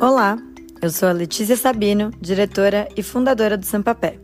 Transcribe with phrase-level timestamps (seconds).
[0.00, 0.36] Olá,
[0.82, 4.18] eu sou a Letícia Sabino, diretora e fundadora do Sampapé.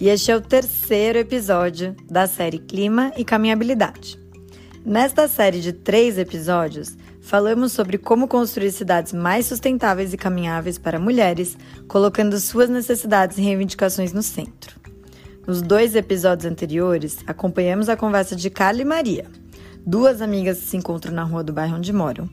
[0.00, 4.18] E este é o terceiro episódio da série Clima e Caminhabilidade.
[4.84, 10.98] Nesta série de três episódios, falamos sobre como construir cidades mais sustentáveis e caminháveis para
[10.98, 11.56] mulheres,
[11.86, 14.80] colocando suas necessidades e reivindicações no centro.
[15.46, 19.26] Nos dois episódios anteriores, acompanhamos a conversa de Carla e Maria,
[19.86, 22.28] duas amigas que se encontram na rua do bairro onde moram.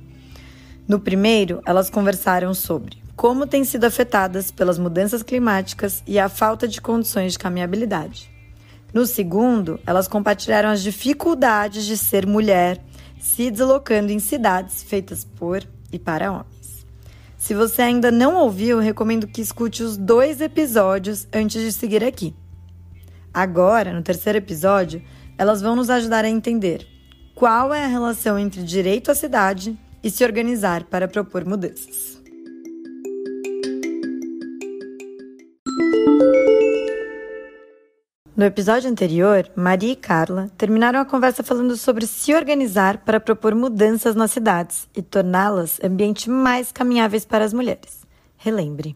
[0.88, 6.68] No primeiro, elas conversaram sobre como têm sido afetadas pelas mudanças climáticas e a falta
[6.68, 8.32] de condições de caminhabilidade.
[8.92, 12.84] No segundo, elas compartilharam as dificuldades de ser mulher
[13.20, 15.64] se deslocando em cidades feitas por
[15.94, 16.86] e para homens.
[17.38, 22.36] Se você ainda não ouviu, recomendo que escute os dois episódios antes de seguir aqui.
[23.32, 25.02] Agora, no terceiro episódio,
[25.38, 26.88] elas vão nos ajudar a entender
[27.36, 32.22] qual é a relação entre direito à cidade e se organizar para propor mudanças.
[38.36, 43.54] No episódio anterior, Maria e Carla terminaram a conversa falando sobre se organizar para propor
[43.54, 48.02] mudanças nas cidades e torná-las ambientes mais caminháveis para as mulheres.
[48.38, 48.96] Relembre.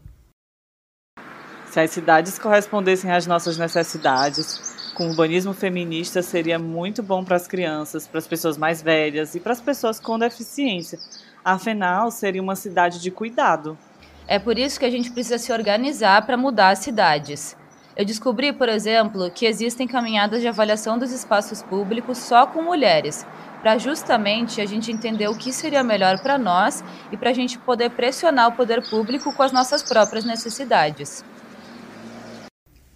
[1.69, 4.64] Se as cidades correspondessem às nossas necessidades,
[4.95, 9.41] com urbanismo feminista seria muito bom para as crianças, para as pessoas mais velhas e
[9.41, 10.97] para as pessoas com deficiência.
[11.43, 13.77] Afinal, seria uma cidade de cuidado.
[14.25, 17.57] É por isso que a gente precisa se organizar para mudar as cidades.
[17.95, 23.27] Eu descobri, por exemplo, que existem caminhadas de avaliação dos espaços públicos só com mulheres,
[23.61, 27.57] para justamente a gente entender o que seria melhor para nós e para a gente
[27.59, 31.23] poder pressionar o poder público com as nossas próprias necessidades.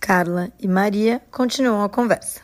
[0.10, 2.42] Carla e Maria continuam a conversa.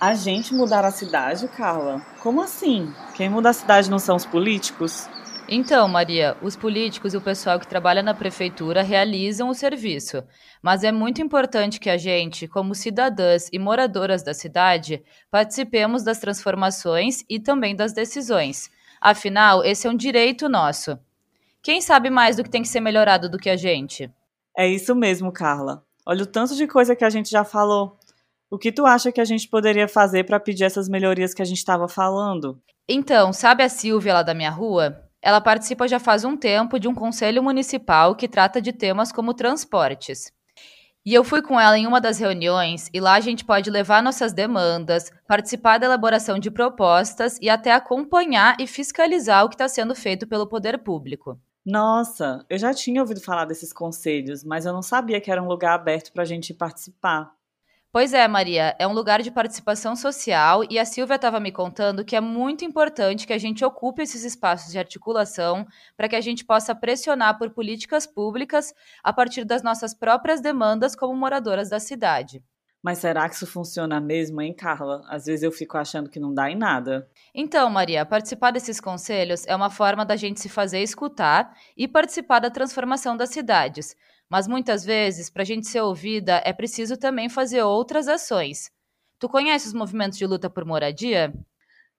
[0.00, 2.00] A gente mudar a cidade, Carla?
[2.20, 2.94] Como assim?
[3.16, 5.08] Quem muda a cidade não são os políticos?
[5.48, 10.22] Então, Maria, os políticos e o pessoal que trabalha na prefeitura realizam o serviço,
[10.62, 16.20] mas é muito importante que a gente, como cidadãs e moradoras da cidade, participemos das
[16.20, 18.70] transformações e também das decisões.
[19.00, 20.96] Afinal, esse é um direito nosso.
[21.62, 24.10] Quem sabe mais do que tem que ser melhorado do que a gente?
[24.58, 25.84] É isso mesmo, Carla.
[26.04, 27.96] Olha o tanto de coisa que a gente já falou.
[28.50, 31.44] O que tu acha que a gente poderia fazer para pedir essas melhorias que a
[31.44, 32.60] gente estava falando?
[32.88, 35.08] Então, sabe a Silvia lá da minha rua?
[35.22, 39.32] Ela participa já faz um tempo de um conselho municipal que trata de temas como
[39.32, 40.32] transportes.
[41.06, 44.02] E eu fui com ela em uma das reuniões e lá a gente pode levar
[44.02, 49.68] nossas demandas, participar da elaboração de propostas e até acompanhar e fiscalizar o que está
[49.68, 51.40] sendo feito pelo poder público.
[51.64, 55.46] Nossa, eu já tinha ouvido falar desses conselhos, mas eu não sabia que era um
[55.46, 57.32] lugar aberto para a gente participar.
[57.92, 62.04] Pois é, Maria, é um lugar de participação social e a Silvia estava me contando
[62.04, 66.20] que é muito importante que a gente ocupe esses espaços de articulação para que a
[66.20, 68.72] gente possa pressionar por políticas públicas
[69.04, 72.42] a partir das nossas próprias demandas como moradoras da cidade.
[72.82, 75.02] Mas será que isso funciona mesmo, hein, Carla?
[75.08, 77.08] Às vezes eu fico achando que não dá em nada.
[77.32, 82.40] Então, Maria, participar desses conselhos é uma forma da gente se fazer escutar e participar
[82.40, 83.94] da transformação das cidades.
[84.28, 88.68] Mas muitas vezes, para a gente ser ouvida, é preciso também fazer outras ações.
[89.16, 91.32] Tu conhece os movimentos de luta por moradia?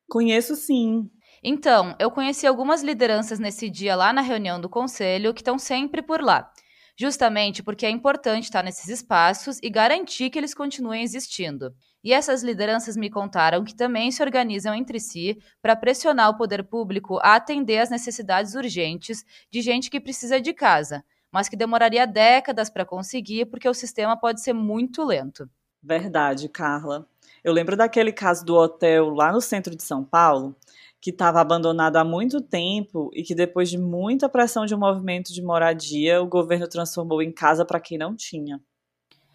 [0.10, 1.10] Conheço sim.
[1.42, 6.02] Então, eu conheci algumas lideranças nesse dia lá na reunião do conselho que estão sempre
[6.02, 6.53] por lá
[6.98, 11.74] justamente porque é importante estar nesses espaços e garantir que eles continuem existindo.
[12.04, 16.64] E essas lideranças me contaram que também se organizam entre si para pressionar o poder
[16.64, 22.06] público a atender às necessidades urgentes de gente que precisa de casa, mas que demoraria
[22.06, 25.50] décadas para conseguir porque o sistema pode ser muito lento.
[25.82, 27.08] Verdade, Carla.
[27.44, 30.56] Eu lembro daquele caso do hotel lá no centro de São Paulo,
[31.04, 35.34] que estava abandonado há muito tempo e que depois de muita pressão de um movimento
[35.34, 38.58] de moradia, o governo transformou em casa para quem não tinha.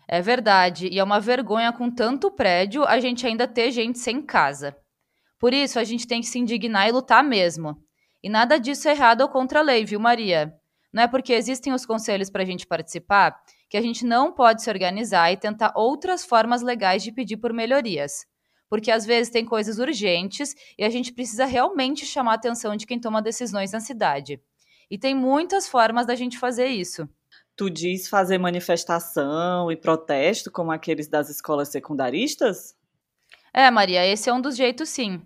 [0.09, 4.23] É verdade, e é uma vergonha com tanto prédio a gente ainda ter gente sem
[4.23, 4.75] casa.
[5.39, 7.77] Por isso a gente tem que se indignar e lutar mesmo.
[8.22, 10.51] E nada disso é errado ou contra a lei, viu, Maria?
[10.91, 13.39] Não é porque existem os conselhos para a gente participar
[13.69, 17.53] que a gente não pode se organizar e tentar outras formas legais de pedir por
[17.53, 18.25] melhorias
[18.68, 22.86] porque às vezes tem coisas urgentes e a gente precisa realmente chamar a atenção de
[22.86, 24.41] quem toma decisões na cidade.
[24.91, 27.09] E tem muitas formas da gente fazer isso.
[27.56, 32.74] Tu diz fazer manifestação e protesto como aqueles das escolas secundaristas?
[33.53, 35.20] É, Maria, esse é um dos jeitos sim.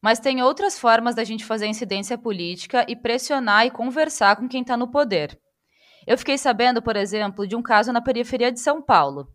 [0.00, 4.62] Mas tem outras formas da gente fazer incidência política e pressionar e conversar com quem
[4.62, 5.38] está no poder.
[6.06, 9.28] Eu fiquei sabendo, por exemplo, de um caso na periferia de São Paulo.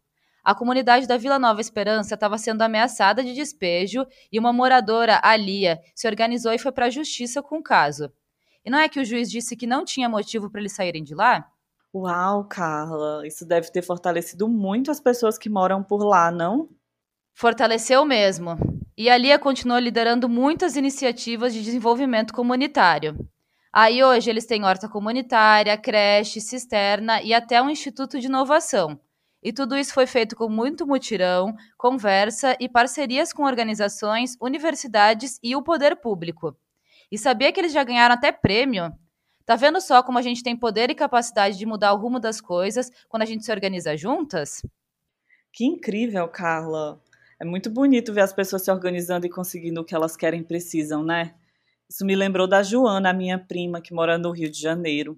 [0.47, 5.35] A comunidade da Vila Nova Esperança estava sendo ameaçada de despejo e uma moradora, a
[5.35, 8.09] Lia, se organizou e foi para a justiça com o caso.
[8.63, 11.13] E não é que o juiz disse que não tinha motivo para eles saírem de
[11.13, 11.45] lá?
[11.93, 16.69] Uau, Carla, isso deve ter fortalecido muito as pessoas que moram por lá, não?
[17.33, 18.55] Fortaleceu mesmo.
[18.95, 23.17] E a Lia continuou liderando muitas iniciativas de desenvolvimento comunitário.
[23.73, 28.97] Aí hoje eles têm horta comunitária, creche, cisterna e até um instituto de inovação.
[29.47, 35.55] E tudo isso foi feito com muito mutirão, conversa e parcerias com organizações, universidades e
[35.55, 36.53] o poder público.
[37.09, 38.91] E sabia que eles já ganharam até prêmio?
[39.45, 42.41] Tá vendo só como a gente tem poder e capacidade de mudar o rumo das
[42.41, 44.61] coisas quando a gente se organiza juntas?
[45.53, 47.01] Que incrível, Carla.
[47.39, 50.43] É muito bonito ver as pessoas se organizando e conseguindo o que elas querem e
[50.43, 51.33] precisam, né?
[51.89, 55.17] Isso me lembrou da Joana, a minha prima, que mora no Rio de Janeiro.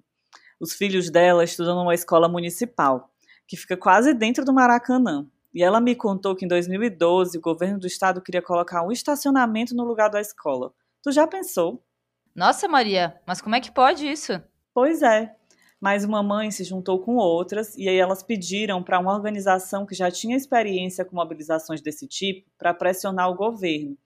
[0.60, 3.10] Os filhos dela estudam numa escola municipal
[3.50, 5.26] que fica quase dentro do Maracanã.
[5.52, 9.74] E ela me contou que em 2012 o governo do estado queria colocar um estacionamento
[9.74, 10.72] no lugar da escola.
[11.02, 11.84] Tu já pensou?
[12.32, 14.40] Nossa, Maria, mas como é que pode isso?
[14.72, 15.34] Pois é.
[15.80, 19.96] Mas uma mãe se juntou com outras e aí elas pediram para uma organização que
[19.96, 23.98] já tinha experiência com mobilizações desse tipo para pressionar o governo,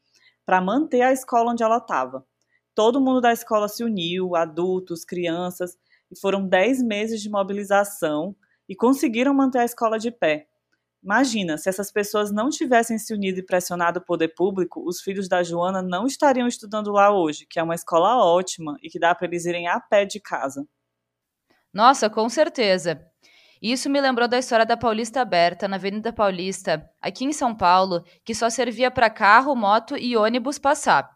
[0.46, 2.24] para manter a escola onde ela estava.
[2.74, 5.76] Todo mundo da escola se uniu, adultos, crianças,
[6.10, 8.34] e foram 10 meses de mobilização
[8.68, 10.46] e conseguiram manter a escola de pé.
[11.02, 15.28] Imagina, se essas pessoas não tivessem se unido e pressionado o poder público, os filhos
[15.28, 19.14] da Joana não estariam estudando lá hoje, que é uma escola ótima e que dá
[19.14, 20.66] para eles irem a pé de casa.
[21.72, 23.04] Nossa, com certeza.
[23.60, 28.02] Isso me lembrou da história da Paulista Aberta, na Avenida Paulista, aqui em São Paulo,
[28.24, 31.14] que só servia para carro, moto e ônibus passar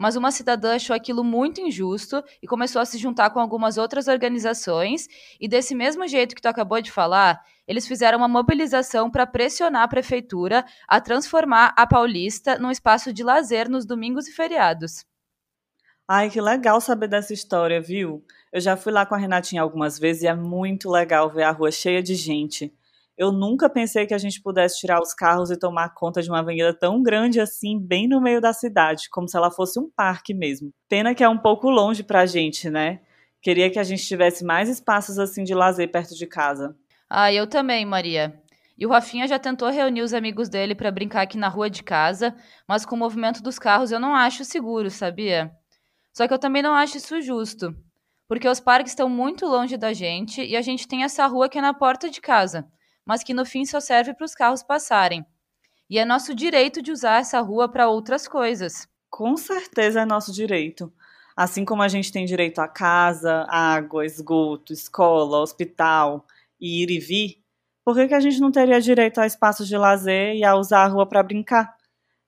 [0.00, 4.08] mas uma cidadã achou aquilo muito injusto e começou a se juntar com algumas outras
[4.08, 5.06] organizações.
[5.38, 7.38] E desse mesmo jeito que tu acabou de falar,
[7.68, 13.22] eles fizeram uma mobilização para pressionar a prefeitura a transformar a Paulista num espaço de
[13.22, 15.04] lazer nos domingos e feriados.
[16.08, 18.24] Ai, que legal saber dessa história, viu?
[18.50, 21.50] Eu já fui lá com a Renatinha algumas vezes e é muito legal ver a
[21.50, 22.72] rua cheia de gente.
[23.20, 26.38] Eu nunca pensei que a gente pudesse tirar os carros e tomar conta de uma
[26.38, 30.32] avenida tão grande assim, bem no meio da cidade, como se ela fosse um parque
[30.32, 30.72] mesmo.
[30.88, 33.02] Pena que é um pouco longe pra gente, né?
[33.42, 36.74] Queria que a gente tivesse mais espaços assim de lazer perto de casa.
[37.10, 38.40] Ah, eu também, Maria.
[38.78, 41.82] E o Rafinha já tentou reunir os amigos dele para brincar aqui na rua de
[41.82, 42.34] casa,
[42.66, 45.50] mas com o movimento dos carros eu não acho seguro, sabia?
[46.16, 47.76] Só que eu também não acho isso justo,
[48.26, 51.58] porque os parques estão muito longe da gente e a gente tem essa rua que
[51.58, 52.66] é na porta de casa
[53.10, 55.26] mas que no fim só serve para os carros passarem.
[55.90, 58.86] E é nosso direito de usar essa rua para outras coisas.
[59.10, 60.92] Com certeza é nosso direito.
[61.36, 66.24] Assim como a gente tem direito a casa, água, esgoto, escola, hospital
[66.60, 67.42] e ir e vir,
[67.84, 70.84] por que, que a gente não teria direito a espaços de lazer e a usar
[70.84, 71.74] a rua para brincar?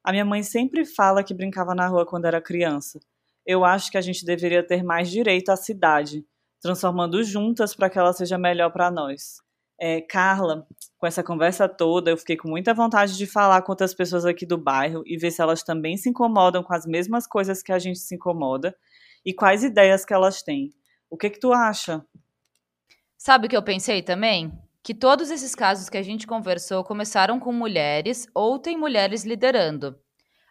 [0.03, 2.99] A minha mãe sempre fala que brincava na rua quando era criança.
[3.47, 6.27] Eu acho que a gente deveria ter mais direito à cidade,
[6.61, 9.41] transformando juntas para que ela seja melhor para nós.
[9.79, 10.67] É, Carla,
[10.97, 14.47] com essa conversa toda, eu fiquei com muita vontade de falar com outras pessoas aqui
[14.47, 17.79] do bairro e ver se elas também se incomodam com as mesmas coisas que a
[17.79, 18.77] gente se incomoda
[19.25, 20.71] e quais ideias que elas têm.
[21.11, 22.05] O que que tu acha?
[23.19, 24.53] Sabe o que eu pensei também?
[24.83, 29.99] Que todos esses casos que a gente conversou começaram com mulheres ou tem mulheres liderando.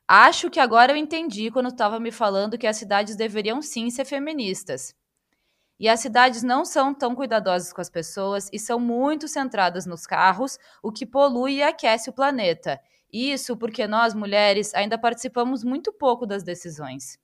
[0.08, 4.06] Acho que agora eu entendi quando estava me falando que as cidades deveriam sim ser
[4.06, 4.94] feministas.
[5.82, 10.06] E as cidades não são tão cuidadosas com as pessoas e são muito centradas nos
[10.06, 12.80] carros, o que polui e aquece o planeta.
[13.12, 17.18] Isso porque nós, mulheres, ainda participamos muito pouco das decisões.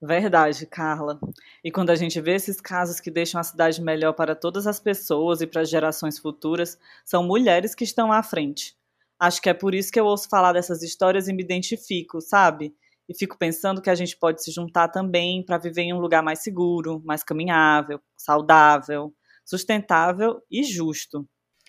[0.00, 1.18] Verdade, Carla.
[1.64, 4.78] E quando a gente vê esses casos que deixam a cidade melhor para todas as
[4.78, 8.76] pessoas e para as gerações futuras, são mulheres que estão à frente.
[9.18, 12.72] Acho que é por isso que eu ouço falar dessas histórias e me identifico, sabe?
[13.08, 16.22] E fico pensando que a gente pode se juntar também para viver em um lugar
[16.22, 19.12] mais seguro, mais caminhável, saudável,
[19.44, 21.28] sustentável e justo.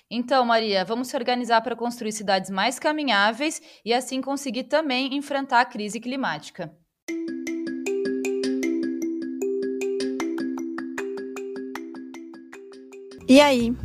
[0.10, 5.62] Então, Maria, vamos se organizar para construir cidades mais caminháveis e assim conseguir também enfrentar
[5.62, 6.72] a crise climática.
[13.28, 13.76] E aí,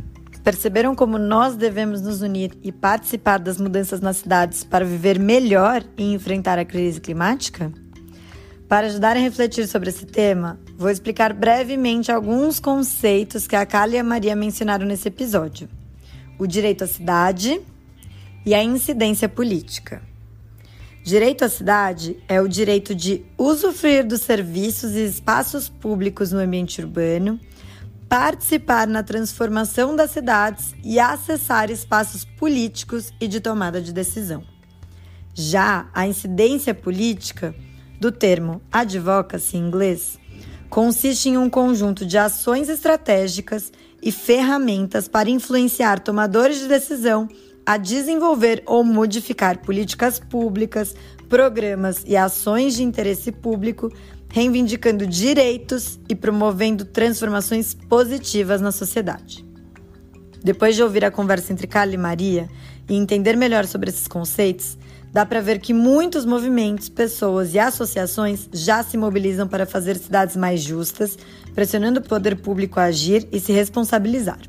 [0.43, 5.83] Perceberam como nós devemos nos unir e participar das mudanças nas cidades para viver melhor
[5.95, 7.71] e enfrentar a crise climática?
[8.67, 13.95] Para ajudar a refletir sobre esse tema, vou explicar brevemente alguns conceitos que a Kali
[13.95, 15.69] e a Maria mencionaram nesse episódio:
[16.39, 17.61] o direito à cidade
[18.43, 20.01] e a incidência política.
[21.03, 26.81] Direito à cidade é o direito de usufruir dos serviços e espaços públicos no ambiente
[26.81, 27.39] urbano
[28.11, 34.43] participar na transformação das cidades e acessar espaços políticos e de tomada de decisão.
[35.33, 37.55] Já a incidência política,
[38.01, 40.19] do termo advocacy em inglês,
[40.69, 43.71] consiste em um conjunto de ações estratégicas
[44.03, 47.29] e ferramentas para influenciar tomadores de decisão
[47.65, 50.93] a desenvolver ou modificar políticas públicas,
[51.29, 53.89] programas e ações de interesse público,
[54.31, 59.45] reivindicando direitos e promovendo transformações positivas na sociedade.
[60.43, 62.49] Depois de ouvir a conversa entre Carla e Maria
[62.89, 64.77] e entender melhor sobre esses conceitos,
[65.11, 70.35] dá para ver que muitos movimentos, pessoas e associações já se mobilizam para fazer cidades
[70.35, 71.17] mais justas,
[71.53, 74.39] pressionando o poder público a agir e se responsabilizar.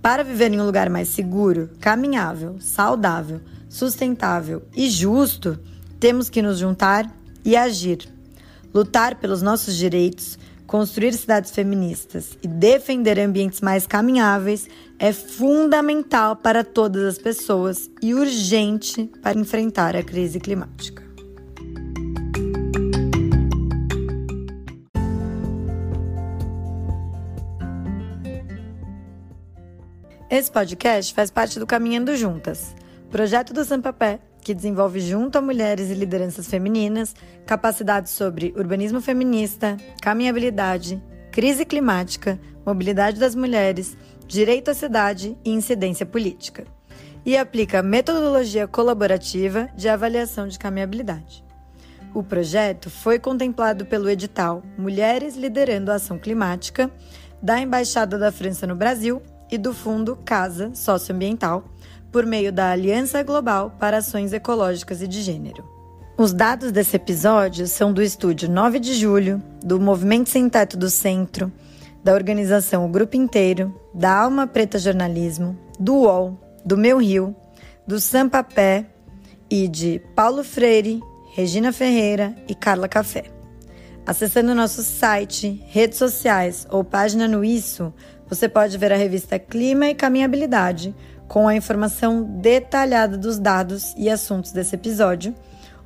[0.00, 5.58] Para viver em um lugar mais seguro, caminhável, saudável, sustentável e justo,
[5.98, 7.12] temos que nos juntar
[7.44, 8.15] e agir.
[8.76, 14.68] Lutar pelos nossos direitos, construir cidades feministas e defender ambientes mais caminháveis
[14.98, 21.02] é fundamental para todas as pessoas e urgente para enfrentar a crise climática.
[30.28, 32.76] Esse podcast faz parte do Caminhando Juntas,
[33.10, 39.76] projeto do Sampapé, que desenvolve junto a mulheres e lideranças femininas capacidades sobre urbanismo feminista,
[40.00, 46.64] caminhabilidade, crise climática, mobilidade das mulheres, direito à cidade e incidência política.
[47.24, 51.44] E aplica metodologia colaborativa de avaliação de caminhabilidade.
[52.14, 56.88] O projeto foi contemplado pelo edital Mulheres Liderando a Ação Climática
[57.42, 61.64] da Embaixada da França no Brasil e do Fundo Casa Socioambiental,
[62.16, 65.62] por meio da Aliança Global para Ações Ecológicas e de Gênero.
[66.16, 70.88] Os dados desse episódio são do estúdio 9 de julho, do Movimento Sem Teto do
[70.88, 71.52] Centro,
[72.02, 77.36] da organização O Grupo Inteiro, da Alma Preta Jornalismo, do UOL, do Meu Rio,
[77.86, 78.86] do Sampapé
[79.50, 81.02] e de Paulo Freire,
[81.34, 83.24] Regina Ferreira e Carla Café.
[84.06, 87.92] Acessando nosso site, redes sociais ou página no Isso,
[88.26, 90.94] você pode ver a revista Clima e Caminhabilidade,
[91.28, 95.34] com a informação detalhada dos dados e assuntos desse episódio,